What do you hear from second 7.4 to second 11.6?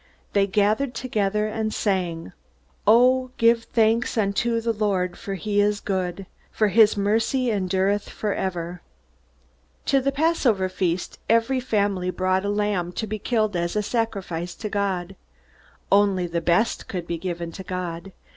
endureth for ever." To the Passover feast every